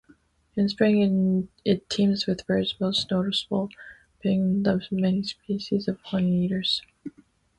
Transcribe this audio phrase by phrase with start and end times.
[0.55, 3.69] In spring it teams with birds, most noticeable
[4.23, 6.81] being the many species of honeyeaters.